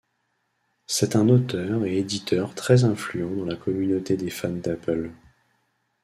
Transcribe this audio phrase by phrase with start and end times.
[0.87, 5.11] C'est un auteur et éditeur très influent dans la communauté des fans d'Apple.